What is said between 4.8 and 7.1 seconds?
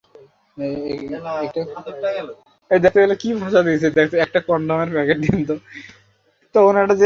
Packet দে তো।